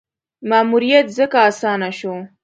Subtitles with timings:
[0.49, 2.15] ماموریت ځکه اسانه شو.